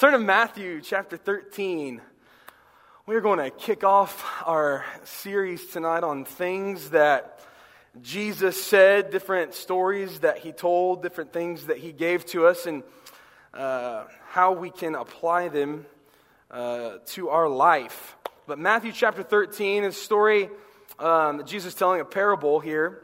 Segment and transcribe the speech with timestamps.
[0.00, 2.00] Turn to Matthew chapter 13.
[3.04, 7.38] We're going to kick off our series tonight on things that
[8.00, 12.82] Jesus said, different stories that he told, different things that he gave to us, and
[13.52, 15.84] uh, how we can apply them
[16.50, 18.16] uh, to our life.
[18.46, 20.48] But Matthew chapter 13 is a story
[20.98, 23.02] um, Jesus telling a parable here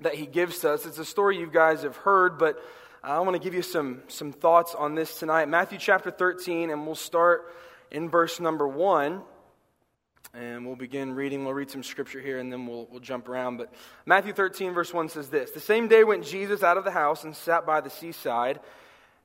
[0.00, 0.84] that he gives to us.
[0.84, 2.62] It's a story you guys have heard, but
[3.02, 5.48] I want to give you some, some thoughts on this tonight.
[5.48, 7.54] Matthew chapter 13, and we'll start
[7.92, 9.22] in verse number 1.
[10.34, 11.44] And we'll begin reading.
[11.44, 13.56] We'll read some scripture here and then we'll, we'll jump around.
[13.56, 13.72] But
[14.04, 17.22] Matthew 13, verse 1 says this The same day went Jesus out of the house
[17.22, 18.58] and sat by the seaside,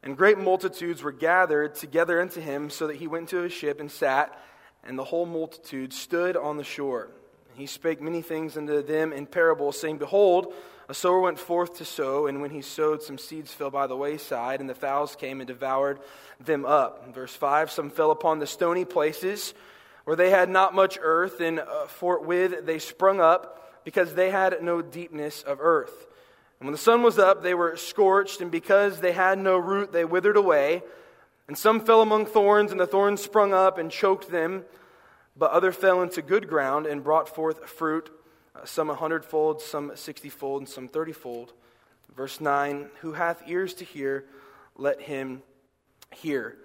[0.03, 3.79] and great multitudes were gathered together unto him, so that he went into a ship
[3.79, 4.39] and sat,
[4.83, 7.09] and the whole multitude stood on the shore.
[7.55, 10.53] He spake many things unto them in parables, saying, Behold,
[10.89, 13.95] a sower went forth to sow, and when he sowed, some seeds fell by the
[13.95, 15.99] wayside, and the fowls came and devoured
[16.39, 17.13] them up.
[17.13, 19.53] Verse 5 Some fell upon the stony places
[20.03, 24.61] where they had not much earth, and uh, forthwith they sprung up, because they had
[24.61, 26.07] no deepness of earth.
[26.59, 29.93] And when the sun was up, they were scorched, and because they had no root,
[29.93, 30.83] they withered away.
[31.47, 34.65] And some fell among thorns, and the thorns sprung up and choked them.
[35.35, 38.09] But other fell into good ground and brought forth fruit
[38.65, 41.49] some a hundredfold, some sixtyfold, and some thirtyfold.
[42.15, 44.25] Verse 9 Who hath ears to hear,
[44.75, 45.41] let him
[46.13, 46.57] hear.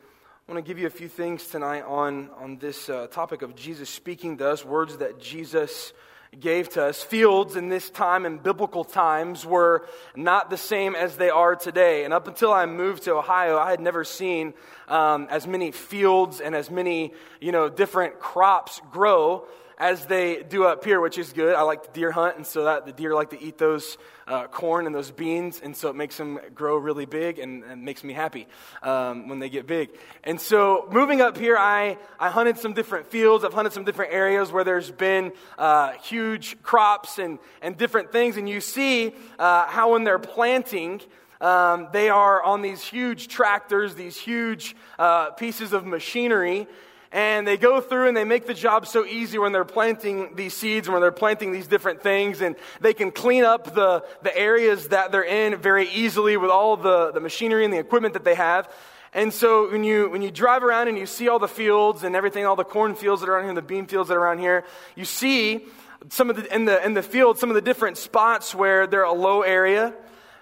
[0.49, 3.55] I want to give you a few things tonight on, on this uh, topic of
[3.55, 5.93] Jesus speaking to us, words that Jesus
[6.39, 7.03] gave to us.
[7.03, 9.87] Fields in this time, in biblical times, were
[10.17, 12.05] not the same as they are today.
[12.05, 14.55] And up until I moved to Ohio, I had never seen
[14.89, 19.47] um, as many fields and as many, you know, different crops grow
[19.79, 21.55] as they do up here, which is good.
[21.55, 24.49] I like to deer hunt, and so that the deer like to eat those uh,
[24.49, 28.03] corn and those beans, and so it makes them grow really big and, and makes
[28.03, 28.49] me happy
[28.83, 29.91] um, when they get big.
[30.25, 33.45] And so moving up here, I, I hunted some different fields.
[33.45, 38.37] I've hunted some different areas where there's been uh, huge crops and, and different things,
[38.37, 41.01] and you see uh, how when they're planting,
[41.41, 46.67] um, they are on these huge tractors, these huge uh, pieces of machinery,
[47.13, 50.55] and they go through and they make the job so easy when they're planting these
[50.55, 54.37] seeds, and when they're planting these different things, and they can clean up the, the
[54.37, 58.25] areas that they're in very easily with all the, the machinery and the equipment that
[58.25, 58.69] they have.
[59.15, 62.15] And so when you, when you drive around and you see all the fields and
[62.15, 64.21] everything, all the corn fields that are around here, and the bean fields that are
[64.21, 64.65] around here,
[64.97, 65.65] you see
[66.11, 69.03] some of the, in the, in the field, some of the different spots where they're
[69.05, 69.95] a low area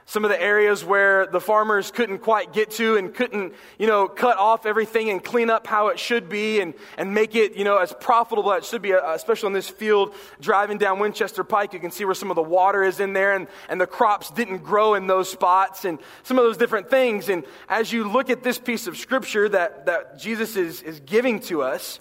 [0.08, 4.06] some of the areas where the farmers couldn't quite get to and couldn't, you know,
[4.06, 7.64] cut off everything and clean up how it should be and, and make it, you
[7.64, 11.42] know, as profitable as it should be, uh, especially on this field driving down Winchester
[11.42, 11.72] Pike.
[11.72, 14.30] You can see where some of the water is in there and, and the crops
[14.30, 17.28] didn't grow in those spots and some of those different things.
[17.28, 21.40] And as you look at this piece of scripture that, that Jesus is, is giving
[21.40, 21.98] to us,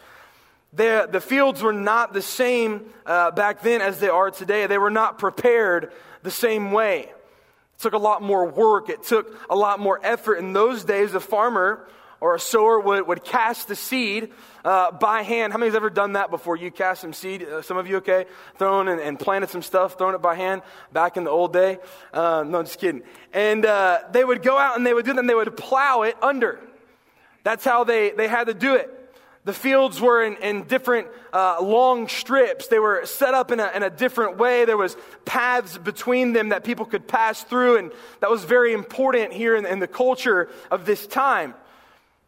[0.71, 4.67] the, the fields were not the same uh, back then as they are today.
[4.67, 7.11] They were not prepared the same way.
[7.77, 8.89] It took a lot more work.
[8.89, 10.35] It took a lot more effort.
[10.35, 11.87] In those days, a farmer
[12.21, 14.31] or a sower would, would cast the seed
[14.63, 15.53] uh, by hand.
[15.53, 16.55] How many has ever done that before?
[16.55, 18.25] You cast some seed, uh, some of you, okay?
[18.57, 21.77] Thrown and, and, planted some stuff, thrown it by hand back in the old day.
[22.13, 23.03] Uh, no, just kidding.
[23.33, 26.03] And uh, they would go out and they would do that and they would plow
[26.03, 26.59] it under.
[27.43, 28.89] That's how they, they had to do it.
[29.45, 32.65] The fields were in, in different uh, long strips.
[32.67, 34.65] They were set up in a, in a different way.
[34.65, 37.91] There was paths between them that people could pass through, and
[38.21, 41.53] that was very important here in, in the culture of this time.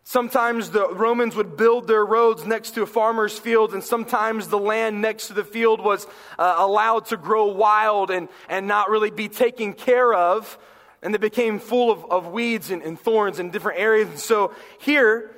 [0.03, 4.59] Sometimes the Romans would build their roads next to a farmer's field, and sometimes the
[4.59, 6.05] land next to the field was
[6.37, 10.57] uh, allowed to grow wild and, and not really be taken care of.
[11.01, 14.07] And they became full of, of weeds and, and thorns in different areas.
[14.07, 15.31] And so here,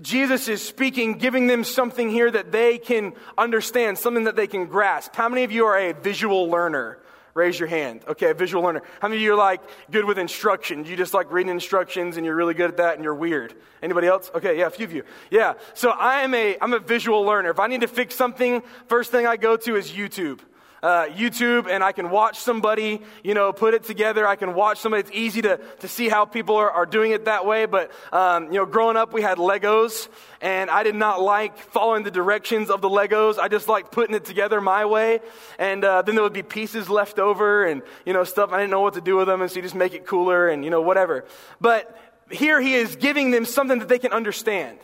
[0.00, 4.66] Jesus is speaking, giving them something here that they can understand, something that they can
[4.66, 5.14] grasp.
[5.14, 6.98] How many of you are a visual learner?
[7.34, 8.02] Raise your hand.
[8.06, 8.82] Okay, a visual learner.
[9.00, 10.88] How many of you are like good with instructions?
[10.88, 13.54] You just like reading instructions and you're really good at that and you're weird.
[13.82, 14.30] Anybody else?
[14.34, 15.02] Okay, yeah, a few of you.
[15.30, 15.54] Yeah.
[15.74, 17.50] So I am a, I'm a visual learner.
[17.50, 20.40] If I need to fix something, first thing I go to is YouTube
[20.82, 24.26] uh, YouTube and I can watch somebody, you know, put it together.
[24.26, 25.00] I can watch somebody.
[25.00, 27.66] It's easy to, to see how people are, are doing it that way.
[27.66, 30.08] But, um, you know, growing up, we had Legos
[30.40, 33.38] and I did not like following the directions of the Legos.
[33.38, 35.20] I just liked putting it together my way.
[35.58, 38.70] And uh, then there would be pieces left over and, you know, stuff I didn't
[38.70, 39.40] know what to do with them.
[39.40, 41.24] And so you just make it cooler and, you know, whatever.
[41.60, 41.96] But
[42.30, 44.78] here he is giving them something that they can understand.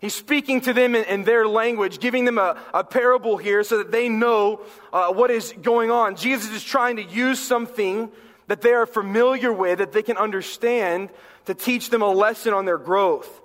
[0.00, 3.78] He's speaking to them in, in their language, giving them a, a, parable here so
[3.78, 4.62] that they know
[4.92, 6.16] uh, what is going on.
[6.16, 8.10] Jesus is trying to use something
[8.46, 11.10] that they are familiar with, that they can understand,
[11.44, 13.40] to teach them a lesson on their growth.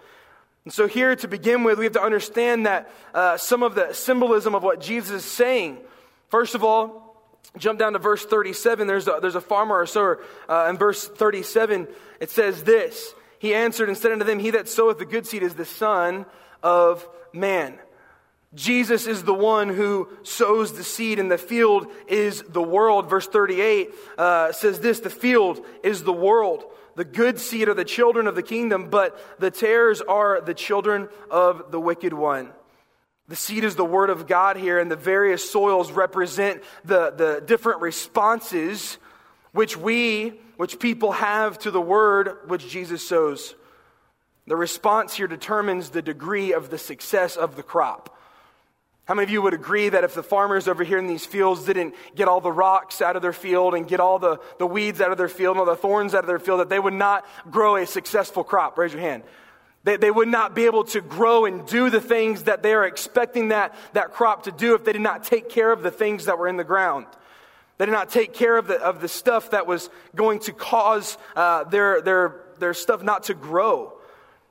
[0.64, 3.94] And so, here to begin with, we have to understand that uh, some of the
[3.94, 5.78] symbolism of what Jesus is saying.
[6.30, 7.22] First of all,
[7.58, 8.88] jump down to verse 37.
[8.88, 10.22] There's a, there's a farmer or sower.
[10.50, 11.88] Uh, in verse 37,
[12.22, 15.44] it says this He answered and said unto them, He that soweth the good seed
[15.44, 16.26] is the Son
[16.66, 17.78] of Man.
[18.56, 23.10] Jesus is the one who sows the seed, and the field is the world.
[23.10, 26.64] Verse 38 uh, says this The field is the world.
[26.96, 31.10] The good seed are the children of the kingdom, but the tares are the children
[31.30, 32.52] of the wicked one.
[33.28, 37.44] The seed is the word of God here, and the various soils represent the, the
[37.46, 38.98] different responses
[39.52, 43.54] which we, which people have to the word which Jesus sows.
[44.48, 48.16] The response here determines the degree of the success of the crop.
[49.06, 51.64] How many of you would agree that if the farmers over here in these fields
[51.64, 55.00] didn't get all the rocks out of their field and get all the, the weeds
[55.00, 56.94] out of their field and all the thorns out of their field, that they would
[56.94, 58.78] not grow a successful crop?
[58.78, 59.24] Raise your hand.
[59.84, 62.84] They, they would not be able to grow and do the things that they are
[62.84, 66.26] expecting that, that crop to do if they did not take care of the things
[66.26, 67.06] that were in the ground.
[67.78, 71.16] They did not take care of the, of the stuff that was going to cause
[71.36, 73.95] uh, their, their, their stuff not to grow.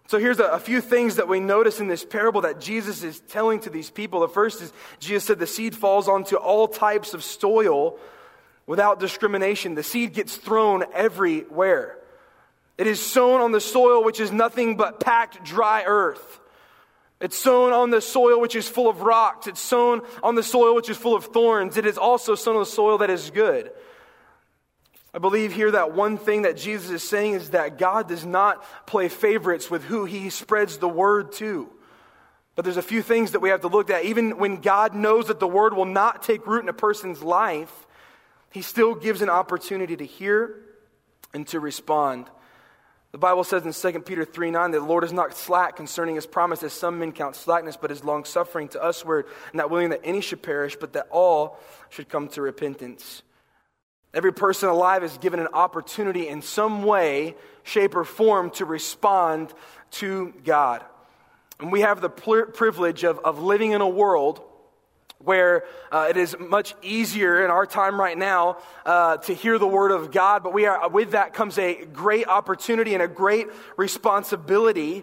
[0.09, 3.21] So here's a, a, few things that we notice in this parable that Jesus is
[3.21, 4.21] telling to these people.
[4.21, 7.99] The first is Jesus said the seed falls onto all types of soil
[8.67, 9.75] without discrimination.
[9.75, 11.99] The seed gets thrown everywhere.
[12.77, 16.41] It is sown on the soil which is nothing but packed dry earth.
[17.21, 19.47] It's sown on the soil which is full of rocks.
[19.47, 21.79] It's sown on the soil which is full of thorns.
[21.79, 23.71] It is also sown on the soil that is good.
[25.15, 28.65] I believe here that one thing that Jesus is saying is that God does not
[28.85, 31.71] play favorites with who he spreads the word to.
[32.57, 34.05] But there's a few things that we have to look at.
[34.05, 37.87] Even when God knows that the word will not take root in a person's life,
[38.51, 40.57] he still gives an opportunity to hear
[41.33, 42.29] and to respond.
[43.13, 46.17] The Bible says in 2 Peter 3 9 that the Lord is not slack concerning
[46.17, 49.71] his promise, as some men count slackness, but is long suffering to us, word, not
[49.71, 53.23] willing that any should perish, but that all should come to repentance.
[54.15, 57.35] Every person alive is given an opportunity in some way,
[57.65, 59.53] shape, or form to respond
[59.93, 60.85] to God.
[61.59, 64.41] And we have the privilege of, of living in a world
[65.19, 69.67] where uh, it is much easier in our time right now uh, to hear the
[69.67, 73.49] word of God, but we are, with that comes a great opportunity and a great
[73.77, 75.03] responsibility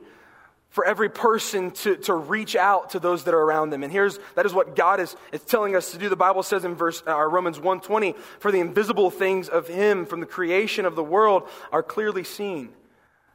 [0.71, 3.83] for every person to, to reach out to those that are around them.
[3.83, 6.07] And here's, that is what God is, is telling us to do.
[6.07, 10.21] The Bible says in verse, uh, Romans 1.20, for the invisible things of Him from
[10.21, 12.69] the creation of the world are clearly seen,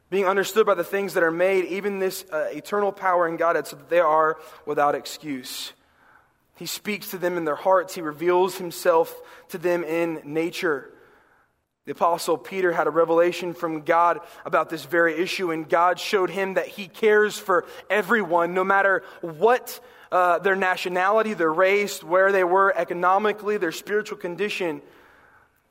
[0.09, 3.67] being understood by the things that are made, even this uh, eternal power in Godhead,
[3.67, 5.73] so that they are without excuse.
[6.55, 7.93] He speaks to them in their hearts.
[7.93, 9.15] He reveals Himself
[9.49, 10.91] to them in nature.
[11.87, 16.29] The Apostle Peter had a revelation from God about this very issue, and God showed
[16.29, 19.79] him that he cares for everyone, no matter what
[20.11, 24.81] uh, their nationality, their race, where they were economically, their spiritual condition.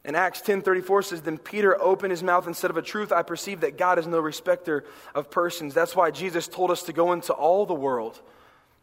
[0.06, 3.20] And Acts 10:34 says, Then Peter opened his mouth and said, Of a truth, I
[3.20, 4.84] perceive that God is no respecter
[5.14, 5.74] of persons.
[5.74, 8.18] That's why Jesus told us to go into all the world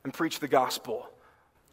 [0.03, 1.09] and preach the gospel.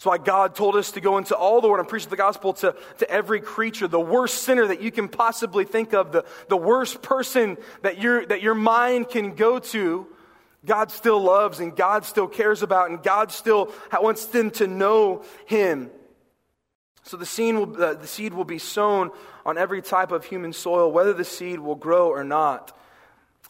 [0.00, 2.55] That's why God told us to go into all the world and preach the gospel
[2.55, 6.56] to, to every creature, the worst sinner that you can possibly think of, the, the
[6.56, 10.06] worst person that, your that your mind can go to.
[10.64, 15.23] God still loves and God still cares about, and God still wants them to know
[15.45, 15.90] Him.
[17.02, 19.11] So the seed, will, uh, the seed will be sown
[19.45, 22.75] on every type of human soil, whether the seed will grow or not.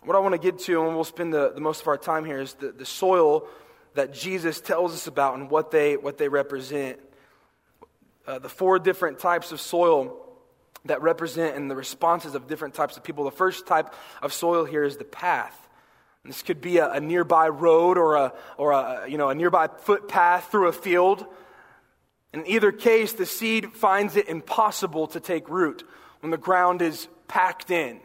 [0.03, 2.25] What I want to get to, and we'll spend the, the most of our time
[2.25, 3.47] here, is the, the soil
[3.95, 6.99] that Jesus tells us about and what they, what they represent.
[8.27, 10.17] Uh, the four different types of soil
[10.85, 13.25] that represent and the responses of different types of people.
[13.25, 13.93] The first type
[14.23, 15.57] of soil here is the path.
[16.25, 19.69] This could be a, a nearby road or, a, or a, you know, a nearby
[19.69, 21.25] footpath through a field.
[22.33, 25.83] In either case, the seed finds it impossible to take root
[26.21, 28.01] when the ground is packed in.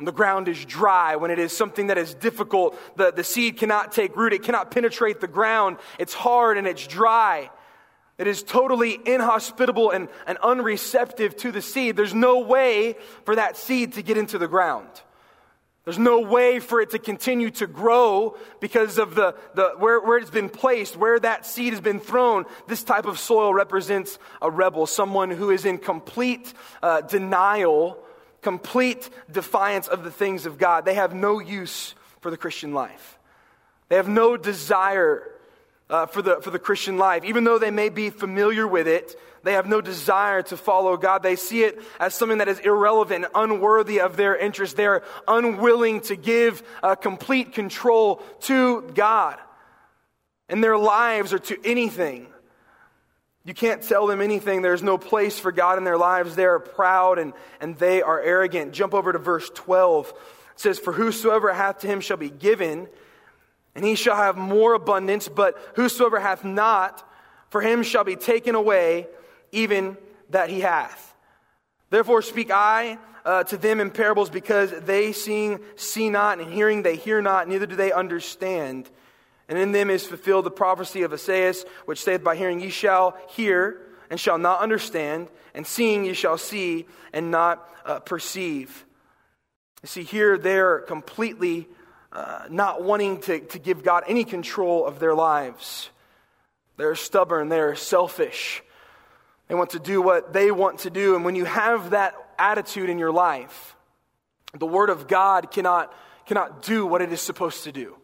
[0.00, 3.92] The ground is dry, when it is something that is difficult, the, the seed cannot
[3.92, 7.50] take root, it cannot penetrate the ground, it's hard and it's dry.
[8.18, 11.96] It is totally inhospitable and, and unreceptive to the seed.
[11.96, 14.88] There's no way for that seed to get into the ground.
[15.84, 20.16] There's no way for it to continue to grow because of the, the where, where
[20.16, 22.46] it's been placed, where that seed has been thrown.
[22.66, 27.98] This type of soil represents a rebel, someone who is in complete uh, denial
[28.44, 30.84] complete defiance of the things of God.
[30.84, 33.18] They have no use for the Christian life.
[33.88, 35.30] They have no desire
[35.90, 37.24] uh, for, the, for the Christian life.
[37.24, 41.22] Even though they may be familiar with it, they have no desire to follow God.
[41.22, 44.76] They see it as something that is irrelevant, unworthy of their interest.
[44.76, 49.38] They're unwilling to give uh, complete control to God
[50.48, 52.26] And their lives or to anything.
[53.44, 54.62] You can't tell them anything.
[54.62, 56.34] There's no place for God in their lives.
[56.34, 58.72] They are proud and, and they are arrogant.
[58.72, 60.08] Jump over to verse 12.
[60.08, 60.14] It
[60.56, 62.88] says, For whosoever hath to him shall be given,
[63.74, 67.06] and he shall have more abundance, but whosoever hath not,
[67.50, 69.08] for him shall be taken away,
[69.52, 69.98] even
[70.30, 71.14] that he hath.
[71.90, 76.82] Therefore speak I uh, to them in parables, because they seeing see not, and hearing
[76.82, 78.88] they hear not, neither do they understand.
[79.48, 83.16] And in them is fulfilled the prophecy of Esaias, which saith, By hearing ye shall
[83.28, 88.84] hear, and shall not understand, and seeing ye shall see, and not uh, perceive.
[89.82, 91.68] You see, here they're completely
[92.12, 95.90] uh, not wanting to, to give God any control of their lives.
[96.76, 98.62] They're stubborn, they're selfish.
[99.48, 101.16] They want to do what they want to do.
[101.16, 103.76] And when you have that attitude in your life,
[104.58, 105.92] the Word of God cannot,
[106.26, 107.96] cannot do what it is supposed to do.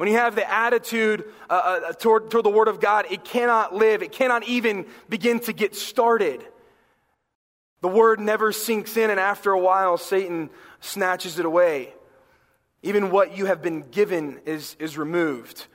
[0.00, 3.74] When you have the attitude uh, uh, toward, toward the Word of God, it cannot
[3.74, 4.02] live.
[4.02, 6.42] It cannot even begin to get started.
[7.82, 10.48] The Word never sinks in, and after a while, Satan
[10.80, 11.92] snatches it away.
[12.82, 15.66] Even what you have been given is, is removed.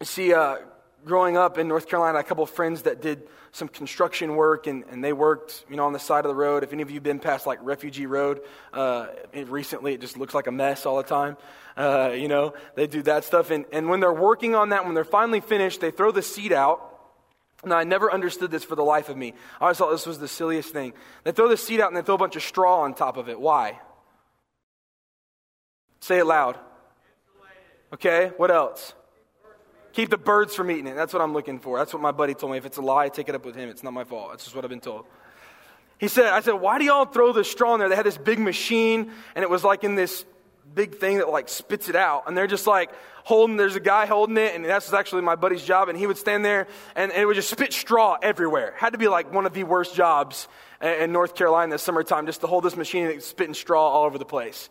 [0.00, 0.56] You see, uh,
[1.04, 4.84] growing up in North Carolina, a couple of friends that did some construction work, and,
[4.90, 6.62] and they worked, you know, on the side of the road.
[6.62, 8.40] If any of you have been past like Refugee Road
[8.72, 11.36] uh, recently, it just looks like a mess all the time.
[11.76, 14.94] Uh, you know, they do that stuff, and, and when they're working on that, when
[14.94, 16.88] they're finally finished, they throw the seat out.
[17.64, 19.34] Now, I never understood this for the life of me.
[19.60, 20.94] I always thought this was the silliest thing.
[21.24, 23.28] They throw the seat out and they throw a bunch of straw on top of
[23.28, 23.38] it.
[23.38, 23.78] Why?
[26.00, 26.58] Say it loud.
[27.92, 28.94] Okay, what else?
[29.92, 30.96] Keep the birds from eating it.
[30.96, 31.78] That's what I'm looking for.
[31.78, 32.58] That's what my buddy told me.
[32.58, 33.68] If it's a lie, take it up with him.
[33.68, 34.30] It's not my fault.
[34.30, 35.04] That's just what I've been told.
[35.98, 37.88] He said, I said, why do y'all throw the straw in there?
[37.88, 40.24] They had this big machine, and it was like in this
[40.74, 42.24] big thing that like spits it out.
[42.26, 42.90] And they're just like
[43.24, 45.88] holding, there's a guy holding it, and that's actually my buddy's job.
[45.88, 48.74] And he would stand there, and, it would just spit straw everywhere.
[48.78, 50.48] Had to be like one of the worst jobs
[50.80, 54.04] in North Carolina in the summertime, just to hold this machine and spitting straw all
[54.04, 54.70] over the place.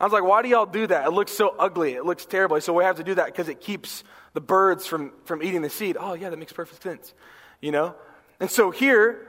[0.00, 1.06] I was like, why do y'all do that?
[1.06, 1.94] It looks so ugly.
[1.94, 2.60] It looks terrible.
[2.60, 5.70] So we have to do that because it keeps the birds from, from eating the
[5.70, 5.96] seed.
[5.98, 7.14] Oh, yeah, that makes perfect sense.
[7.60, 7.94] You know?
[8.38, 9.26] And so here,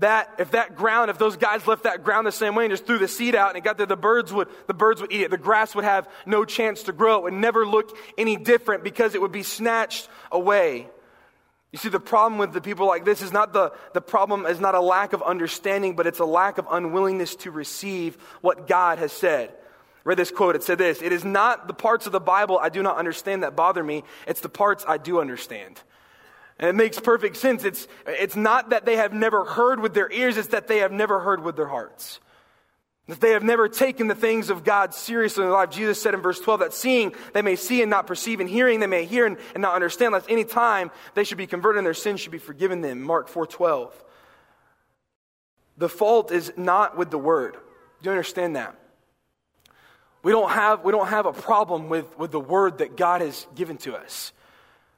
[0.00, 2.86] that if that ground, if those guys left that ground the same way and just
[2.86, 5.22] threw the seed out and it got there, the birds would the birds would eat
[5.22, 5.30] it.
[5.30, 7.16] The grass would have no chance to grow.
[7.16, 10.88] It would never look any different because it would be snatched away.
[11.72, 14.60] You see, the problem with the people like this is not the, the problem is
[14.60, 18.98] not a lack of understanding, but it's a lack of unwillingness to receive what God
[18.98, 19.52] has said
[20.06, 20.56] read this quote.
[20.56, 23.42] It said this It is not the parts of the Bible I do not understand
[23.42, 25.78] that bother me, it's the parts I do understand.
[26.58, 27.64] And it makes perfect sense.
[27.64, 30.92] It's, it's not that they have never heard with their ears, it's that they have
[30.92, 32.20] never heard with their hearts.
[33.08, 35.70] That they have never taken the things of God seriously in their life.
[35.70, 38.80] Jesus said in verse 12 that seeing they may see and not perceive, and hearing
[38.80, 41.86] they may hear and, and not understand, lest any time they should be converted and
[41.86, 43.02] their sins should be forgiven them.
[43.02, 43.92] Mark 4.12.
[45.76, 47.52] The fault is not with the word.
[47.52, 47.58] Do
[48.04, 48.76] you understand that?
[50.26, 53.46] We don't have, we don't have a problem with, with the word that God has
[53.54, 54.32] given to us.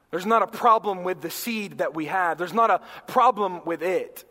[0.09, 2.39] There's not a problem with the seed that we have.
[2.39, 4.25] There's not a problem with it.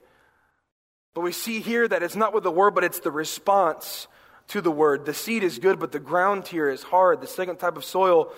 [1.15, 4.09] But we see here that it's not with the word, but it's the response
[4.49, 5.07] to the word.
[5.07, 7.21] The seed is good, but the ground here is hard.
[7.21, 8.33] The second type of soil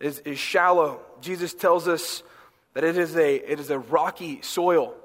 [0.00, 1.02] is, is shallow.
[1.20, 2.24] Jesus tells us
[2.74, 4.96] that it is a, it is a rocky soil.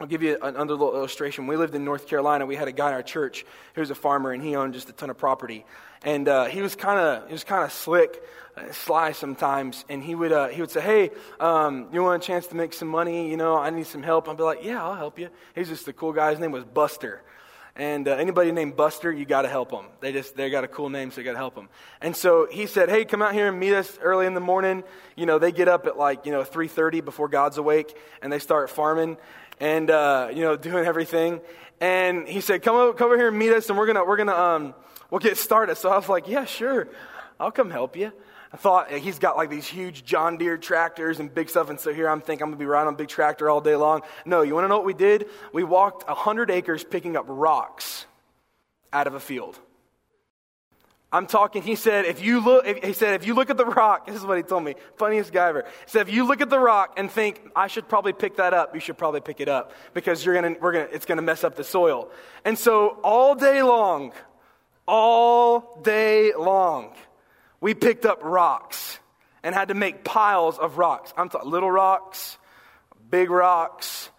[0.00, 1.46] I'll give you another little illustration.
[1.46, 2.46] We lived in North Carolina.
[2.46, 4.88] We had a guy in our church who was a farmer, and he owned just
[4.88, 5.66] a ton of property.
[6.02, 8.22] And uh, he was kind of he was kind of slick,
[8.56, 9.84] uh, sly sometimes.
[9.90, 12.72] And he would uh, he would say, "Hey, um, you want a chance to make
[12.72, 13.30] some money?
[13.30, 15.86] You know, I need some help." I'd be like, "Yeah, I'll help you." He's just
[15.86, 16.30] a cool guy.
[16.30, 17.20] His name was Buster.
[17.76, 19.84] And uh, anybody named Buster, you got to help them.
[20.00, 21.68] They just they got a cool name, so you got to help them.
[22.00, 24.82] And so he said, "Hey, come out here and meet us early in the morning.
[25.14, 28.38] You know, they get up at like you know 3:30 before God's awake, and they
[28.38, 29.18] start farming
[29.60, 31.40] and uh, you know doing everything.
[31.80, 34.16] And he said, "Come over, come over here and meet us, and we're gonna we're
[34.16, 34.74] gonna um,
[35.10, 36.88] we'll get started." So I was like, "Yeah, sure,
[37.38, 38.12] I'll come help you."
[38.52, 41.94] I thought he's got like these huge John Deere tractors and big stuff, and so
[41.94, 44.02] here I'm thinking I'm gonna be riding on a big tractor all day long.
[44.24, 45.26] No, you want to know what we did?
[45.52, 48.06] We walked hundred acres picking up rocks
[48.92, 49.58] out of a field.
[51.12, 54.06] I'm talking, he said, if you look, he said, if you look at the rock,
[54.08, 55.62] this is what he told me, funniest guy ever.
[55.62, 58.54] He said, if you look at the rock and think, I should probably pick that
[58.54, 61.42] up, you should probably pick it up because you're gonna, we're gonna, it's gonna mess
[61.42, 62.10] up the soil.
[62.44, 64.12] And so all day long,
[64.86, 66.92] all day long,
[67.60, 68.98] we picked up rocks
[69.42, 71.12] and had to make piles of rocks.
[71.16, 72.38] I'm talking little rocks,
[73.10, 74.10] big rocks,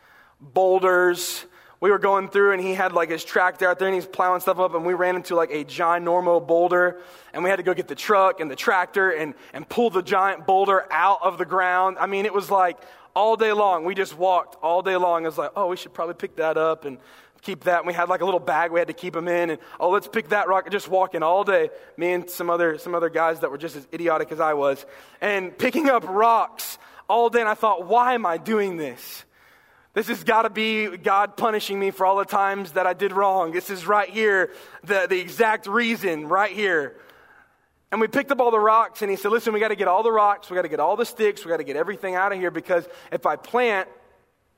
[0.42, 1.46] boulders.
[1.82, 4.40] We were going through and he had like his tractor out there and he's plowing
[4.40, 7.02] stuff up and we ran into like a ginormo boulder
[7.34, 10.04] and we had to go get the truck and the tractor and, and pull the
[10.04, 11.98] giant boulder out of the ground.
[12.00, 12.78] I mean, it was like
[13.16, 13.84] all day long.
[13.84, 15.24] We just walked all day long.
[15.24, 17.00] It was like, oh, we should probably pick that up and
[17.42, 17.80] keep that.
[17.80, 19.50] And we had like a little bag we had to keep them in.
[19.50, 20.70] And oh, let's pick that rock.
[20.70, 21.72] Just walking all day.
[21.98, 24.86] Me and some other, some other guys that were just as idiotic as I was.
[25.20, 26.78] And picking up rocks
[27.10, 27.40] all day.
[27.40, 29.26] And I thought, why am I doing this?
[29.94, 33.12] This has got to be God punishing me for all the times that I did
[33.12, 33.52] wrong.
[33.52, 34.52] This is right here,
[34.84, 36.96] the, the exact reason, right here.
[37.92, 39.90] And we picked up all the rocks, and he said, Listen, we got to get
[39.90, 42.16] all the rocks, we got to get all the sticks, we got to get everything
[42.16, 43.90] out of here because if I plant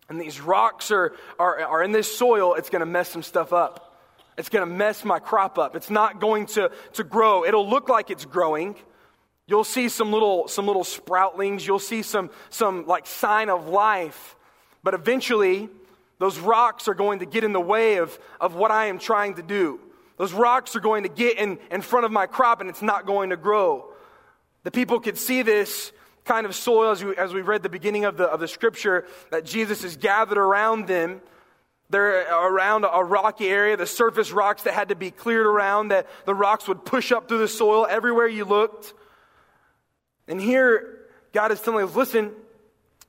[0.07, 3.51] and these rocks are, are, are in this soil, it's going to mess some stuff
[3.51, 3.97] up.
[4.37, 5.75] It's going to mess my crop up.
[5.75, 7.43] It's not going to, to grow.
[7.45, 8.75] It'll look like it's growing.
[9.47, 11.65] You'll see some little, some little sproutlings.
[11.65, 14.35] You'll see some, some like sign of life.
[14.83, 15.69] But eventually,
[16.19, 19.35] those rocks are going to get in the way of, of what I am trying
[19.35, 19.79] to do.
[20.17, 23.05] Those rocks are going to get in, in front of my crop and it's not
[23.05, 23.85] going to grow.
[24.63, 25.91] The people could see this
[26.25, 29.05] kind of soil as we, as we read the beginning of the, of the scripture
[29.31, 31.21] that Jesus is gathered around them.
[31.89, 36.07] They're around a rocky area, the surface rocks that had to be cleared around, that
[36.25, 38.93] the rocks would push up through the soil everywhere you looked.
[40.27, 41.01] And here,
[41.33, 42.31] God is telling us listen,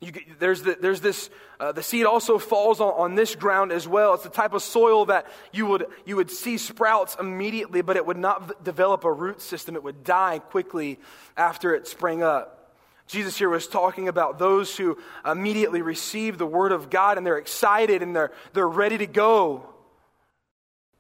[0.05, 3.89] you, there's, the, there's this, uh, the seed also falls on, on this ground as
[3.89, 4.15] well.
[4.15, 8.07] It's the type of soil that you would, you would see sprouts immediately, but it
[8.07, 9.75] would not v- develop a root system.
[9.77, 10.99] It would die quickly
[11.37, 12.55] after it sprang up.
[13.07, 17.39] Jesus here was talking about those who immediately receive the word of God and they're
[17.39, 19.69] excited and they're, they're ready to go,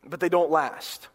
[0.06, 1.08] but they don't last.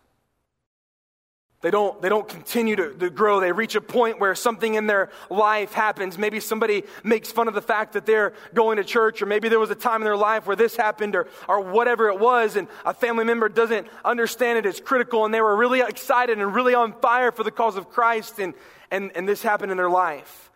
[1.61, 3.41] They don't, they don't continue to, to, grow.
[3.41, 6.17] They reach a point where something in their life happens.
[6.17, 9.59] Maybe somebody makes fun of the fact that they're going to church, or maybe there
[9.59, 12.69] was a time in their life where this happened, or, or whatever it was, and
[12.85, 14.65] a family member doesn't understand it.
[14.65, 17.89] It's critical, and they were really excited and really on fire for the cause of
[17.89, 18.53] Christ, and,
[18.89, 20.49] and, and this happened in their life.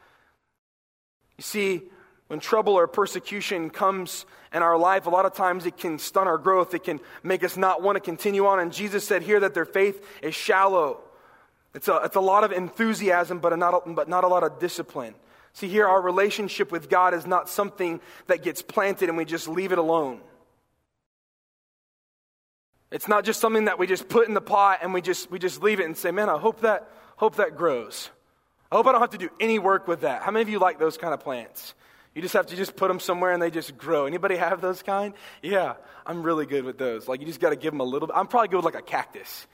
[1.38, 1.82] You see,
[2.28, 6.28] when trouble or persecution comes in our life, a lot of times it can stun
[6.28, 6.74] our growth.
[6.74, 8.60] It can make us not want to continue on.
[8.60, 11.02] And Jesus said here that their faith is shallow.
[11.74, 14.60] It's a, it's a lot of enthusiasm, but a not, but not a lot of
[14.60, 15.16] discipline.
[15.54, 19.48] See, here, our relationship with God is not something that gets planted and we just
[19.48, 20.20] leave it alone.
[22.90, 25.40] It's not just something that we just put in the pot and we just, we
[25.40, 28.10] just leave it and say, man, I hope that, hope that grows.
[28.72, 30.22] I hope I don't have to do any work with that.
[30.22, 31.74] How many of you like those kind of plants?
[32.16, 34.06] You just have to just put them somewhere and they just grow.
[34.06, 35.14] Anybody have those kind?
[35.42, 37.08] Yeah, I'm really good with those.
[37.08, 38.16] Like you just got to give them a little bit.
[38.16, 39.48] I'm probably good with like a cactus.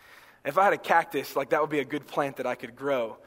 [0.43, 2.76] If I had a cactus, like that would be a good plant that I could
[2.76, 3.17] grow.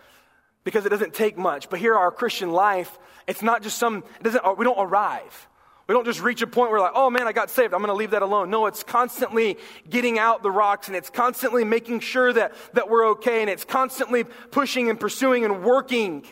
[0.64, 1.71] Because it doesn't take much.
[1.71, 5.49] But here our Christian life, it's not just some it doesn't we don't arrive.
[5.88, 7.75] We don't just reach a point where like, oh man, I got saved.
[7.75, 8.51] I'm going to leave that alone.
[8.51, 13.09] No, it's constantly getting out the rocks and it's constantly making sure that, that we're
[13.11, 16.25] okay and it's constantly pushing and pursuing and working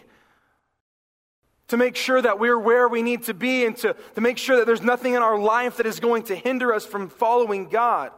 [1.70, 4.56] to make sure that we're where we need to be and to, to make sure
[4.56, 8.10] that there's nothing in our life that is going to hinder us from following God.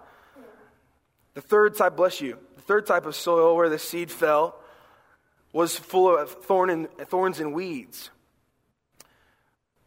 [1.34, 4.58] The third type, bless you, the third type of soil where the seed fell
[5.52, 8.08] was full of thorn and, thorns and weeds.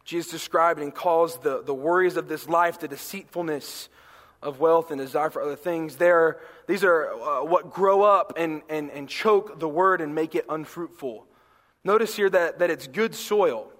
[0.04, 3.88] Jesus described and calls the, the worries of this life, the deceitfulness
[4.42, 5.96] of wealth and desire for other things.
[5.96, 10.36] There, these are uh, what grow up and, and, and choke the word and make
[10.36, 11.26] it unfruitful.
[11.86, 13.70] Notice here that, that it's good soil.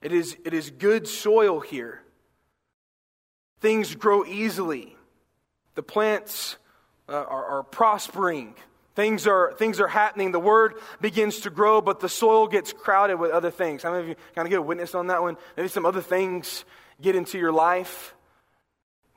[0.00, 2.00] It is, it is good soil here.
[3.60, 4.96] Things grow easily.
[5.74, 6.56] The plants
[7.10, 8.54] uh, are, are prospering.
[8.94, 10.32] Things are, things are happening.
[10.32, 13.82] The word begins to grow, but the soil gets crowded with other things.
[13.82, 15.36] How many of you kind of get a witness on that one?
[15.58, 16.64] Maybe some other things
[17.02, 18.14] get into your life.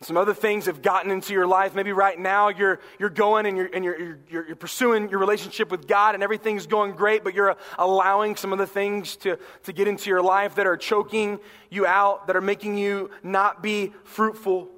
[0.01, 1.73] Some other things have gotten into your life.
[1.73, 5.71] Maybe right now you're, you're going and, you're, and you're, you're, you're pursuing your relationship
[5.71, 9.73] with God and everything's going great, but you're allowing some of the things to, to
[9.73, 13.93] get into your life that are choking you out, that are making you not be
[14.03, 14.69] fruitful.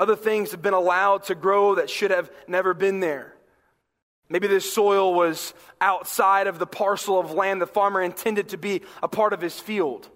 [0.00, 3.34] Other things have been allowed to grow that should have never been there.
[4.30, 8.80] Maybe this soil was outside of the parcel of land the farmer intended to be
[9.02, 10.08] a part of his field.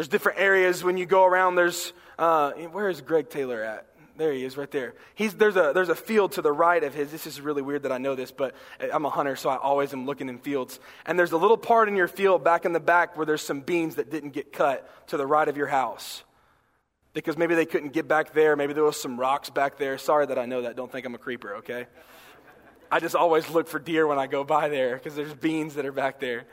[0.00, 1.56] There's different areas when you go around.
[1.56, 3.84] There's, uh, where is Greg Taylor at?
[4.16, 4.94] There he is, right there.
[5.14, 7.10] He's, there's, a, there's a field to the right of his.
[7.10, 9.92] This is really weird that I know this, but I'm a hunter, so I always
[9.92, 10.80] am looking in fields.
[11.04, 13.60] And there's a little part in your field back in the back where there's some
[13.60, 16.24] beans that didn't get cut to the right of your house.
[17.12, 18.56] Because maybe they couldn't get back there.
[18.56, 19.98] Maybe there was some rocks back there.
[19.98, 20.76] Sorry that I know that.
[20.76, 21.88] Don't think I'm a creeper, okay?
[22.90, 25.84] I just always look for deer when I go by there because there's beans that
[25.84, 26.46] are back there.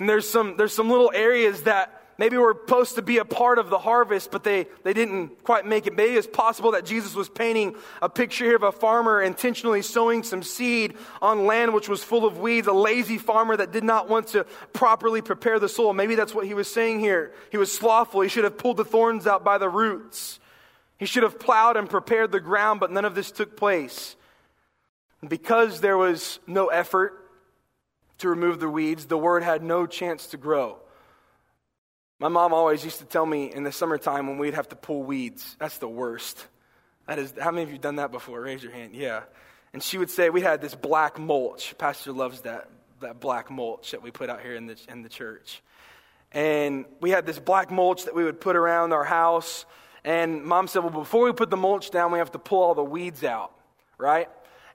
[0.00, 3.58] And there's some, there's some little areas that maybe were supposed to be a part
[3.58, 5.94] of the harvest, but they, they didn't quite make it.
[5.94, 10.22] Maybe it's possible that Jesus was painting a picture here of a farmer intentionally sowing
[10.22, 14.08] some seed on land which was full of weeds, a lazy farmer that did not
[14.08, 15.92] want to properly prepare the soil.
[15.92, 17.34] Maybe that's what he was saying here.
[17.50, 18.22] He was slothful.
[18.22, 20.40] He should have pulled the thorns out by the roots.
[20.98, 24.16] He should have plowed and prepared the ground, but none of this took place.
[25.26, 27.19] because there was no effort
[28.20, 30.78] to remove the weeds, the word had no chance to grow.
[32.18, 35.02] My mom always used to tell me in the summertime when we'd have to pull
[35.02, 36.46] weeds, that's the worst.
[37.06, 38.40] That is, how many of you done that before?
[38.40, 38.94] Raise your hand.
[38.94, 39.22] Yeah.
[39.72, 41.76] And she would say we had this black mulch.
[41.78, 42.68] Pastor loves that,
[43.00, 45.62] that black mulch that we put out here in the, in the church.
[46.32, 49.64] And we had this black mulch that we would put around our house.
[50.04, 52.74] And mom said, well, before we put the mulch down, we have to pull all
[52.74, 53.52] the weeds out,
[53.98, 54.28] right?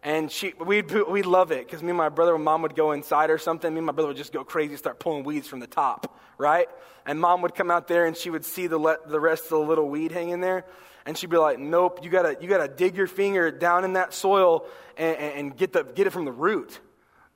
[0.06, 3.32] And she, we'd, we'd love it because me and my brother, mom would go inside
[3.32, 5.68] or something, me and my brother would just go crazy, start pulling weeds from the
[5.68, 6.68] top, right?
[7.08, 9.50] And mom would come out there and she would see the, le- the rest of
[9.50, 10.66] the little weed hanging there.
[11.08, 14.14] And she'd be like, nope, you gotta, you gotta dig your finger down in that
[14.14, 16.80] soil and, and get, the, get it from the root.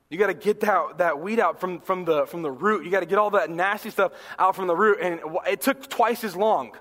[0.08, 2.84] You got to get that, that weed out from, from, the, from the root.
[2.84, 4.98] You got to get all that nasty stuff out from the root.
[5.00, 6.76] And it took twice as long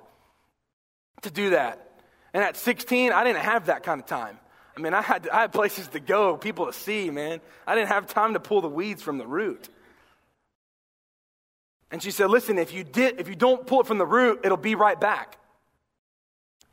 [1.22, 2.02] to do that.
[2.34, 4.40] And at 16, I didn't have that kind of time.
[4.80, 7.42] I mean, I had, I had places to go, people to see, man.
[7.68, 9.68] I didn't have time to pull the weeds from the root.
[11.92, 14.40] And she said, listen, if you, did, if you don't pull it from the root,
[14.46, 15.38] it'll be right back.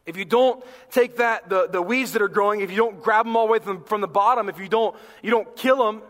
[0.05, 3.27] If you don't take that, the, the weeds that are growing, if you don't grab
[3.27, 6.01] them all the way from, from the bottom, if you don't, you don't kill them,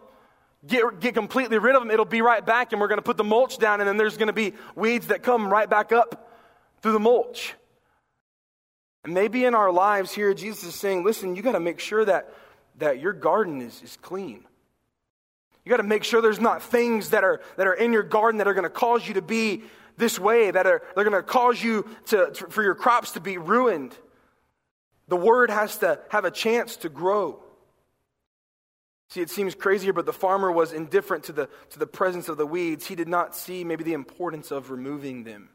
[0.67, 3.17] get, get completely rid of them, it'll be right back and we're going to put
[3.17, 6.31] the mulch down and then there's going to be weeds that come right back up
[6.83, 7.55] through the mulch.
[9.07, 12.05] And maybe in our lives here, Jesus is saying, listen, you got to make sure
[12.05, 12.35] that,
[12.79, 14.45] that your garden is, is clean.
[15.65, 18.39] You got to make sure there's not things that are, that are in your garden
[18.39, 19.63] that are going to cause you to be
[19.97, 23.21] this way, that are they're going to cause you to, to, for your crops to
[23.21, 23.97] be ruined.
[25.07, 27.39] The word has to have a chance to grow.
[29.11, 32.39] See, it seems crazier, but the farmer was indifferent to the, to the presence of
[32.39, 32.89] the weeds.
[32.89, 35.51] He did not see maybe the importance of removing them.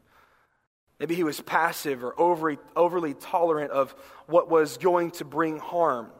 [1.02, 3.92] Maybe he was passive or overly, overly tolerant of
[4.26, 6.12] what was going to bring harm.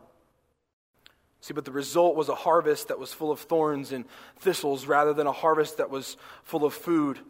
[1.40, 4.04] See, but the result was a harvest that was full of thorns and
[4.40, 7.20] thistles rather than a harvest that was full of food.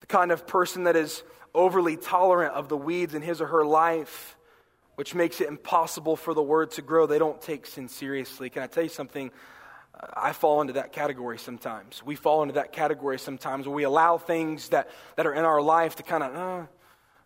[0.00, 1.22] The kind of person that is
[1.54, 4.38] overly tolerant of the weeds in his or her life,
[4.94, 8.48] which makes it impossible for the word to grow, they don't take sin seriously.
[8.48, 9.30] Can I tell you something?
[10.14, 12.02] I fall into that category sometimes.
[12.04, 15.62] We fall into that category sometimes where we allow things that, that are in our
[15.62, 16.66] life to kind of, uh,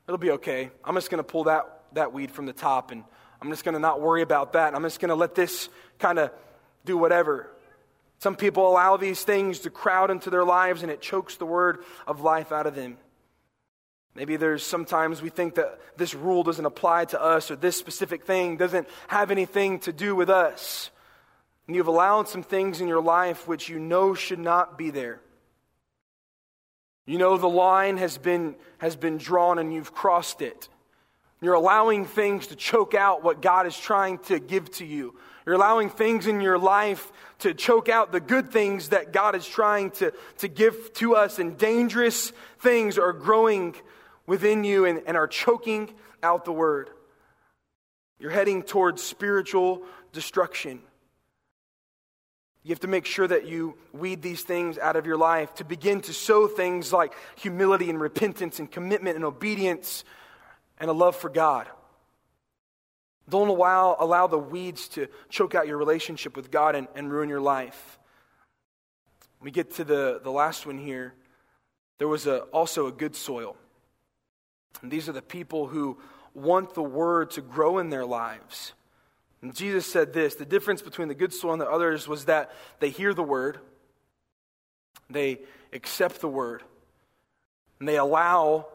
[0.06, 0.70] it'll be okay.
[0.85, 3.02] I'm just going to pull that, that weed from the top and
[3.42, 4.74] I'm just going to not worry about that.
[4.74, 6.30] I'm just going to let this kind of
[6.85, 7.50] do whatever.
[8.18, 11.83] Some people allow these things to crowd into their lives and it chokes the word
[12.06, 12.98] of life out of them.
[14.14, 18.26] Maybe there's sometimes we think that this rule doesn't apply to us or this specific
[18.26, 20.90] thing doesn't have anything to do with us.
[21.70, 25.20] And you've allowed some things in your life which you know should not be there.
[27.06, 30.68] You know the line has been, has been drawn and you've crossed it.
[31.40, 35.14] You're allowing things to choke out what God is trying to give to you.
[35.46, 39.46] You're allowing things in your life to choke out the good things that God is
[39.46, 43.76] trying to, to give to us, and dangerous things are growing
[44.26, 46.90] within you and, and are choking out the word.
[48.18, 50.80] You're heading towards spiritual destruction.
[52.62, 55.64] You have to make sure that you weed these things out of your life to
[55.64, 60.04] begin to sow things like humility and repentance and commitment and obedience
[60.78, 61.66] and a love for God.
[63.28, 67.28] Don't allow, allow the weeds to choke out your relationship with God and, and ruin
[67.28, 67.98] your life.
[69.40, 71.14] We get to the, the last one here.
[71.98, 73.56] There was a, also a good soil.
[74.82, 75.98] And these are the people who
[76.34, 78.72] want the word to grow in their lives.
[79.42, 82.53] And Jesus said this the difference between the good soil and the others was that
[82.79, 83.59] they hear the word,
[85.09, 85.40] they
[85.72, 86.62] accept the word,
[87.79, 88.66] and they allow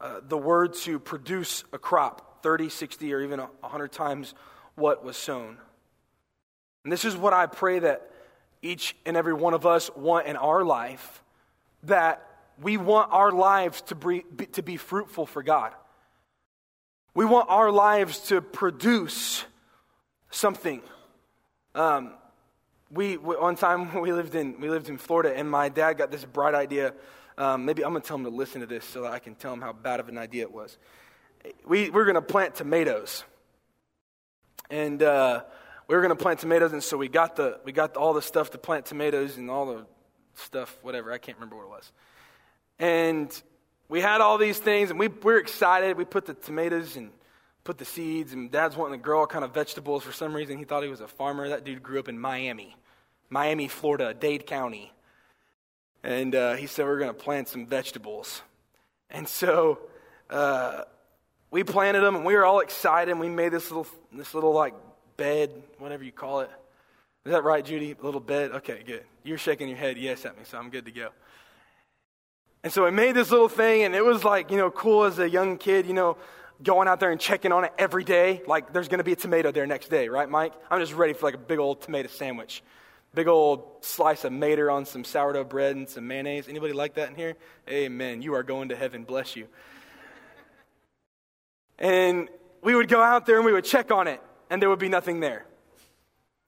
[0.00, 4.34] uh, the word to produce a crop 30, 60, or even 100 times
[4.74, 5.58] what was sown.
[6.84, 8.10] And this is what I pray that
[8.62, 11.22] each and every one of us want in our life
[11.84, 12.26] that
[12.60, 15.72] we want our lives to be, to be fruitful for God.
[17.14, 19.44] We want our lives to produce
[20.32, 20.82] something.
[21.74, 22.14] Um,
[22.90, 26.24] we, one time we lived in we lived in Florida, and my dad got this
[26.24, 26.94] bright idea.
[27.38, 29.52] Um, maybe I'm gonna tell him to listen to this so that I can tell
[29.52, 30.76] him how bad of an idea it was.
[31.64, 33.24] We we're gonna plant tomatoes,
[34.68, 35.44] and uh,
[35.88, 38.50] we were to plant tomatoes, and so we got the we got all the stuff
[38.50, 39.86] to plant tomatoes and all the
[40.34, 41.12] stuff, whatever.
[41.12, 41.92] I can't remember what it was.
[42.78, 43.42] And
[43.88, 45.96] we had all these things, and we, we were excited.
[45.96, 47.10] We put the tomatoes and
[47.64, 50.58] put the seeds, and Dad's wanting to grow all kind of vegetables for some reason.
[50.58, 51.48] He thought he was a farmer.
[51.48, 52.76] That dude grew up in Miami,
[53.30, 54.92] Miami, Florida, Dade County.
[56.02, 58.42] And uh, he said, We're going to plant some vegetables.
[59.10, 59.78] And so
[60.30, 60.82] uh,
[61.50, 63.10] we planted them, and we were all excited.
[63.10, 64.74] And we made this little, this little like
[65.16, 66.50] bed, whatever you call it.
[67.24, 67.94] Is that right, Judy?
[68.00, 68.50] A little bed?
[68.50, 69.04] Okay, good.
[69.22, 71.10] You're shaking your head yes at me, so I'm good to go.
[72.64, 75.20] And so I made this little thing, and it was like, you know, cool as
[75.20, 76.16] a young kid, you know,
[76.62, 78.42] going out there and checking on it every day.
[78.46, 80.52] Like, there's going to be a tomato there next day, right, Mike?
[80.70, 82.62] I'm just ready for like a big old tomato sandwich.
[83.14, 86.48] Big old slice of mater on some sourdough bread and some mayonnaise.
[86.48, 87.36] Anybody like that in here?
[87.68, 88.22] Amen.
[88.22, 89.04] You are going to heaven.
[89.04, 89.48] Bless you.
[91.78, 92.28] And
[92.62, 94.88] we would go out there and we would check on it, and there would be
[94.88, 95.44] nothing there.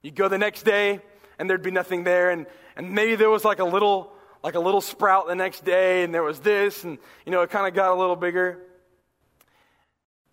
[0.00, 1.00] You'd go the next day,
[1.38, 2.46] and there'd be nothing there, and,
[2.77, 4.12] and maybe there was like a little
[4.44, 7.50] like a little sprout the next day, and there was this, and you know, it
[7.50, 8.59] kind of got a little bigger.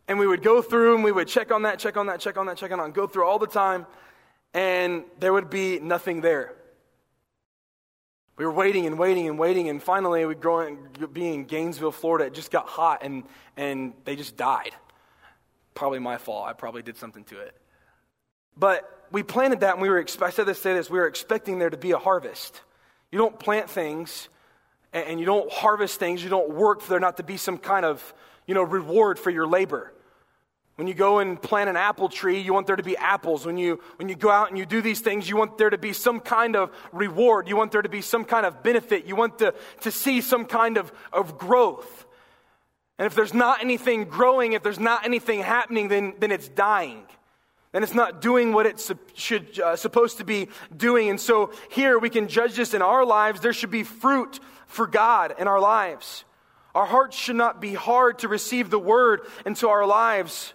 [0.07, 2.37] And we would go through and we would check on that, check on that, check
[2.37, 3.85] on that, check on that, go through all the time,
[4.53, 6.53] and there would be nothing there.
[8.37, 10.79] We were waiting and waiting and waiting, and finally, we growing,
[11.13, 13.23] being in Gainesville, Florida, it just got hot, and,
[13.55, 14.71] and they just died.
[15.75, 16.47] Probably my fault.
[16.47, 17.55] I probably did something to it.
[18.57, 21.59] But we planted that, and we were, I said this, say this, we were expecting
[21.59, 22.61] there to be a harvest.
[23.11, 24.29] You don't plant things
[24.93, 27.85] and you don't harvest things, you don't work for there not to be some kind
[27.85, 28.13] of,
[28.51, 29.93] you know, reward for your labor.
[30.75, 33.45] When you go and plant an apple tree, you want there to be apples.
[33.45, 35.77] When you, when you go out and you do these things, you want there to
[35.77, 37.47] be some kind of reward.
[37.47, 39.05] You want there to be some kind of benefit.
[39.05, 42.05] You want to, to see some kind of, of growth.
[42.97, 47.05] And if there's not anything growing, if there's not anything happening, then, then it's dying
[47.71, 51.09] and it's not doing what it's should, uh, supposed to be doing.
[51.09, 53.39] And so here we can judge this in our lives.
[53.39, 56.25] There should be fruit for God in our lives.
[56.73, 60.53] Our hearts should not be hard to receive the word into our lives.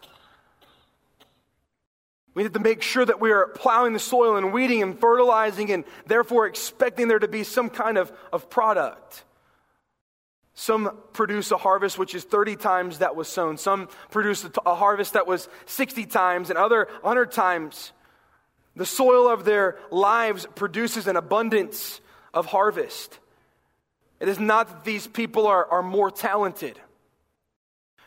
[2.34, 5.70] We need to make sure that we are plowing the soil and weeding and fertilizing
[5.70, 9.24] and therefore expecting there to be some kind of, of product.
[10.58, 13.58] Some produce a harvest which is 30 times that was sown.
[13.58, 17.92] Some produce a harvest that was 60 times, and other 100 times.
[18.74, 22.00] The soil of their lives produces an abundance
[22.32, 23.18] of harvest.
[24.20, 26.78] It is not that these people are, are more talented.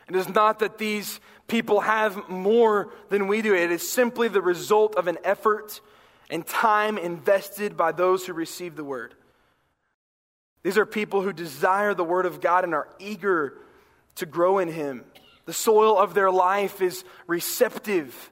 [0.07, 3.53] It is not that these people have more than we do.
[3.53, 5.81] It is simply the result of an effort
[6.29, 9.13] and time invested by those who receive the word.
[10.63, 13.53] These are people who desire the Word of God and are eager
[14.15, 15.05] to grow in Him.
[15.45, 18.31] The soil of their life is receptive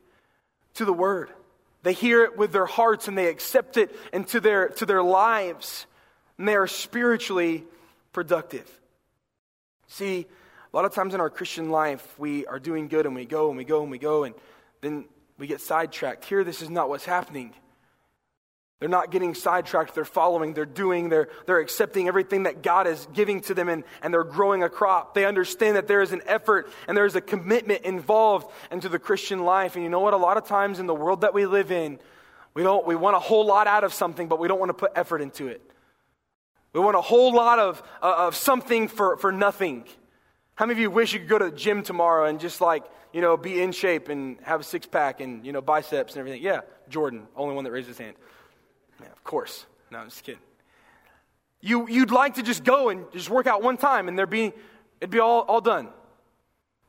[0.75, 1.29] to the Word.
[1.83, 5.85] They hear it with their hearts and they accept it into their, to their lives,
[6.37, 7.63] and they are spiritually
[8.13, 8.69] productive.
[9.87, 10.25] See,
[10.71, 13.49] a lot of times in our Christian life, we are doing good and we go
[13.49, 14.35] and we go and we go, and
[14.81, 15.05] then
[15.37, 16.25] we get sidetracked.
[16.25, 17.53] Here, this is not what's happening.
[18.79, 19.95] They're not getting sidetracked.
[19.95, 20.53] They're following.
[20.53, 21.09] They're doing.
[21.09, 24.69] They're, they're accepting everything that God is giving to them and, and they're growing a
[24.69, 25.15] crop.
[25.15, 28.99] They understand that there is an effort and there is a commitment involved into the
[28.99, 29.75] Christian life.
[29.75, 30.13] And you know what?
[30.13, 31.97] A lot of times in the world that we live in,
[32.53, 34.75] we, don't, we want a whole lot out of something, but we don't want to
[34.75, 35.61] put effort into it.
[36.77, 39.85] We want a whole lot of, uh, of something for, for nothing.
[40.53, 42.83] How many of you wish you could go to the gym tomorrow and just like,
[43.11, 46.19] you know, be in shape and have a six pack and, you know, biceps and
[46.19, 46.43] everything?
[46.43, 48.15] Yeah, Jordan, only one that raised his hand.
[49.01, 49.65] Yeah, of course.
[49.89, 50.39] No, I'm just kidding.
[51.61, 54.53] You, you'd like to just go and just work out one time and there'd be,
[55.01, 55.87] it'd be all, all done.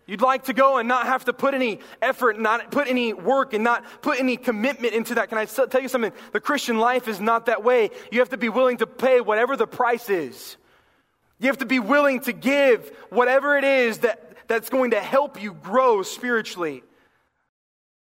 [0.09, 3.53] You'd like to go and not have to put any effort, not put any work,
[3.53, 5.29] and not put any commitment into that.
[5.29, 6.13] Can I tell you something?
[6.33, 7.91] The Christian life is not that way.
[8.11, 10.57] You have to be willing to pay whatever the price is.
[11.39, 15.43] You have to be willing to give whatever it is that, that's going to help
[15.43, 16.83] you grow spiritually.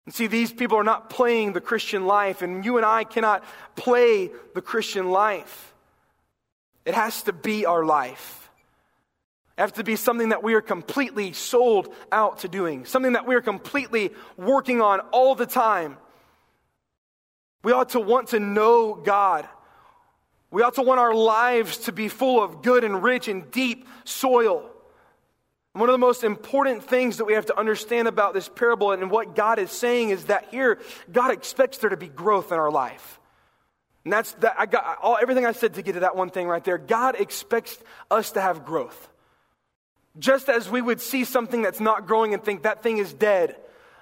[0.07, 3.43] And see, these people are not playing the Christian life, and you and I cannot
[3.75, 5.71] play the Christian life.
[6.83, 8.40] It has to be our life.
[9.57, 13.27] It has to be something that we are completely sold out to doing, something that
[13.27, 15.97] we are completely working on all the time.
[17.63, 19.47] We ought to want to know God.
[20.49, 23.87] We ought to want our lives to be full of good and rich and deep
[24.03, 24.69] soil.
[25.73, 29.09] One of the most important things that we have to understand about this parable and
[29.09, 30.79] what God is saying is that here,
[31.11, 33.19] God expects there to be growth in our life.
[34.03, 36.47] And that's that I got all everything I said to get to that one thing
[36.47, 36.77] right there.
[36.77, 37.77] God expects
[38.09, 39.09] us to have growth.
[40.19, 43.55] Just as we would see something that's not growing and think that thing is dead.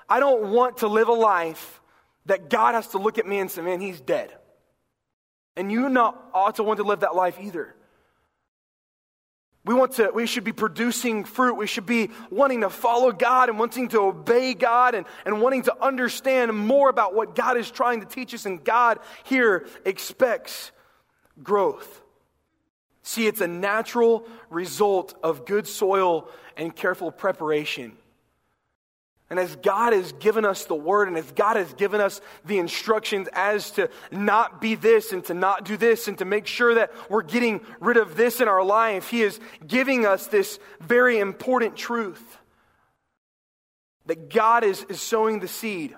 [0.07, 1.81] I don't want to live a life
[2.25, 4.35] that God has to look at me and say, man, he's dead.
[5.55, 7.75] And you not ought to want to live that life either.
[9.65, 11.55] We want to, we should be producing fruit.
[11.55, 15.63] We should be wanting to follow God and wanting to obey God and, and wanting
[15.63, 18.45] to understand more about what God is trying to teach us.
[18.45, 20.71] And God here expects
[21.43, 22.01] growth.
[23.01, 27.93] See, it's a natural result of good soil and careful preparation.
[29.29, 32.57] And as God has given us the word and as God has given us the
[32.57, 36.73] instructions as to not be this and to not do this and to make sure
[36.75, 41.19] that we're getting rid of this in our life, He is giving us this very
[41.19, 42.39] important truth
[44.07, 45.95] that God is, is sowing the seed.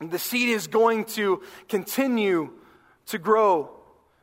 [0.00, 2.50] And the seed is going to continue
[3.06, 3.79] to grow.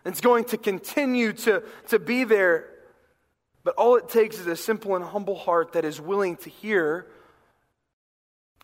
[0.08, 2.70] It's going to continue to, to be there.
[3.64, 7.08] But all it takes is a simple and humble heart that is willing to hear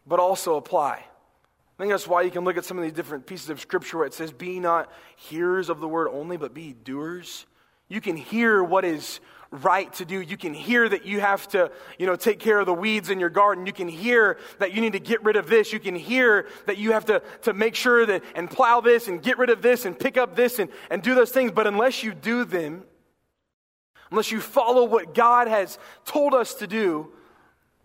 [0.05, 0.93] but also apply.
[0.95, 3.97] I think that's why you can look at some of these different pieces of scripture
[3.97, 7.45] where it says, Be not hearers of the word only, but be doers.
[7.87, 9.19] You can hear what is
[9.53, 10.19] right to do.
[10.19, 13.19] You can hear that you have to, you know, take care of the weeds in
[13.19, 13.65] your garden.
[13.65, 15.71] You can hear that you need to get rid of this.
[15.71, 19.21] You can hear that you have to, to make sure that and plow this and
[19.21, 21.51] get rid of this and pick up this and, and do those things.
[21.51, 22.83] But unless you do them,
[24.09, 27.11] unless you follow what God has told us to do,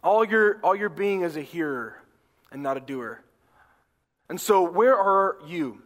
[0.02, 2.00] all your all your being is a hearer
[2.50, 3.20] and not a doer.
[4.28, 5.82] And so, where are you?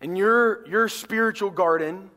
[0.00, 2.10] In your, your spiritual garden,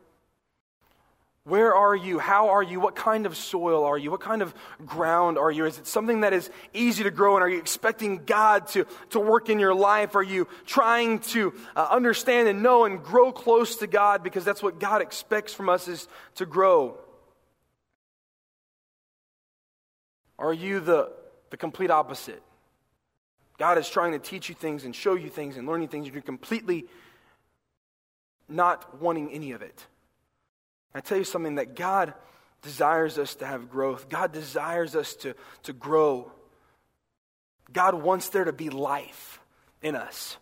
[1.48, 2.18] where are you?
[2.18, 2.78] How are you?
[2.78, 4.10] What kind of soil are you?
[4.10, 5.64] What kind of ground are you?
[5.64, 7.42] Is it something that is easy to grow in?
[7.42, 10.14] Are you expecting God to, to work in your life?
[10.14, 14.62] Are you trying to uh, understand and know and grow close to God because that's
[14.62, 16.98] what God expects from us is to grow?
[20.38, 21.10] Are you the,
[21.50, 22.42] the complete opposite?
[23.58, 26.06] God is trying to teach you things and show you things and learn you things,
[26.06, 26.84] and you're completely
[28.48, 29.86] not wanting any of it.
[30.94, 32.14] I tell you something that God
[32.62, 34.08] desires us to have growth.
[34.08, 36.32] God desires us to, to grow.
[37.72, 39.40] God wants there to be life
[39.82, 40.36] in us.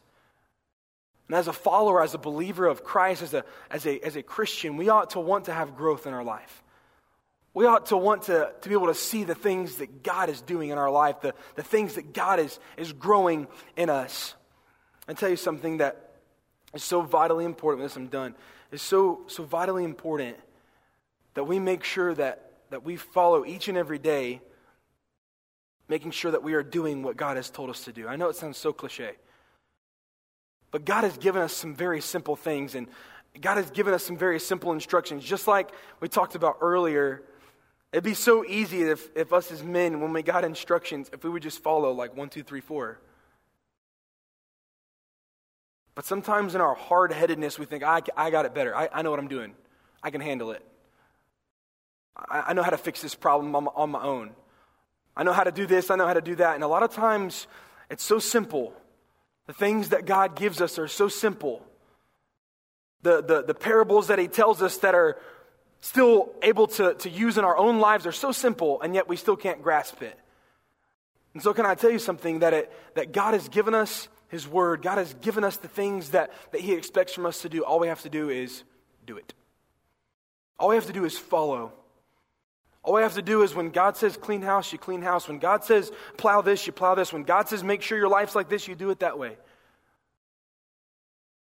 [1.29, 4.23] And as a follower, as a believer of Christ, as a, as a, as a
[4.23, 6.63] Christian, we ought to want to have growth in our life
[7.57, 10.43] we ought to want to, to be able to see the things that God is
[10.43, 14.35] doing in our life, the, the things that God is, is growing in us.
[15.09, 16.06] I tell you something that
[16.75, 17.85] is so vitally important.
[17.85, 18.35] This, I'm done.
[18.73, 20.37] It's so, so vitally important
[21.35, 24.41] that we make sure that, that we follow each and every day,
[25.89, 28.09] making sure that we are doing what God has told us to do.
[28.09, 29.13] I know it sounds so cliche,
[30.71, 32.89] but God has given us some very simple things, and
[33.41, 37.23] God has given us some very simple instructions, just like we talked about earlier
[37.97, 41.31] It'd be so easy if, if us as men, when we got instructions, if we
[41.31, 42.99] would just follow like one, two, three, four.
[45.97, 48.77] But sometimes in our hard headedness, we think, I, I got it better.
[48.77, 49.55] I, I know what I'm doing.
[50.03, 50.63] I can handle it.
[52.15, 54.33] I, I know how to fix this problem on, on my own.
[55.17, 55.91] I know how to do this.
[55.91, 56.55] I know how to do that.
[56.55, 57.47] And a lot of times,
[57.91, 58.75] it's so simple.
[59.47, 61.67] The things that God gives us are so simple.
[63.01, 65.19] The, the, the parables that He tells us that are
[65.81, 69.17] still able to, to use in our own lives are so simple, and yet we
[69.17, 70.19] still can't grasp it.
[71.33, 74.47] And so, can I tell you something that, it, that God has given us His
[74.47, 77.65] Word, God has given us the things that, that He expects from us to do.
[77.65, 78.65] All we have to do is
[79.07, 79.35] do it.
[80.59, 81.73] All we have to do is follow.
[82.83, 85.29] All we have to do is when God says clean house, you clean house.
[85.29, 87.13] When God says plow this, you plow this.
[87.13, 89.37] When God says make sure your life's like this, you do it that way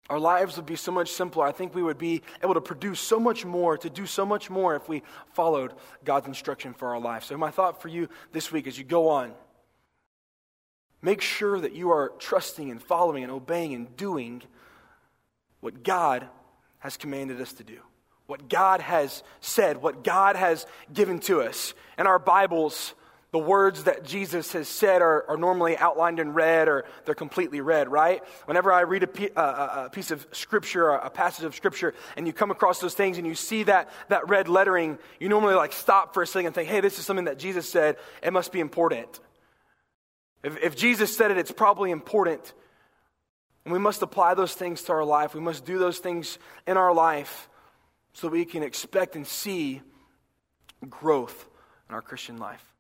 [0.09, 1.45] our lives would be so much simpler.
[1.45, 4.51] I think we would be able to produce so much more, to do so much
[4.51, 5.03] more if we
[5.33, 5.73] followed
[6.05, 7.25] God's instruction for our life.
[7.25, 9.33] So, my thought for you this week as you go on,
[11.07, 14.43] make sure that you are trusting and following and obeying and doing
[15.61, 16.27] what God
[16.81, 17.79] has commanded us to do,
[18.27, 21.75] what God has said, what God has given to us.
[21.97, 22.93] And our Bibles,
[23.31, 27.61] the words that Jesus has said are, are, normally outlined in red or they're completely
[27.61, 28.21] red, right?
[28.47, 31.55] Whenever I read a, a, a uh, uh, uh, piece of scripture, a passage of
[31.55, 35.29] scripture, and you come across those things and you see that, that red lettering, you
[35.29, 37.97] normally like stop for a second and think, hey, this is something that Jesus said.
[38.25, 39.21] It must be important.
[40.47, 42.55] If, if Jesus said it, it's probably important.
[43.65, 45.35] And we must apply those things to our life.
[45.35, 46.39] We must do those things
[46.69, 47.49] in our life
[48.13, 49.83] so we can expect and see
[50.89, 51.49] growth
[51.89, 52.76] in our Christian life.